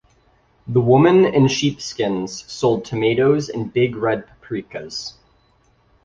[0.67, 5.13] The women in sheepskins sold tomatoes and big red paprikas.